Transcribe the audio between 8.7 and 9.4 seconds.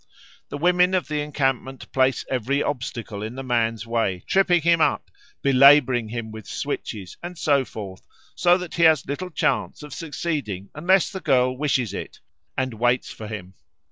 he has little